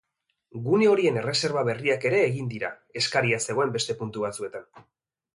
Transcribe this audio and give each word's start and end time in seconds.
Gune 0.67 0.85
horien 0.91 1.17
erreserba 1.23 1.61
berriak 1.67 2.07
ere 2.09 2.21
egin 2.29 2.47
dira 2.53 2.71
eskaria 3.01 3.39
zegoen 3.51 3.75
beste 3.77 3.97
puntu 4.01 4.25
batzuetan. 4.25 4.65